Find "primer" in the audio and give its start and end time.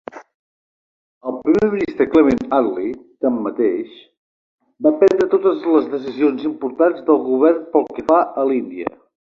1.41-1.67